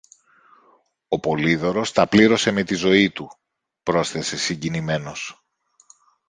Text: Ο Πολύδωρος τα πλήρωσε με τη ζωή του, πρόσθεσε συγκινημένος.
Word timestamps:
Ο 1.07 1.19
Πολύδωρος 1.19 1.91
τα 1.91 2.07
πλήρωσε 2.07 2.51
με 2.51 2.63
τη 2.63 2.75
ζωή 2.75 3.11
του, 3.11 3.31
πρόσθεσε 3.83 4.37
συγκινημένος. 4.37 5.45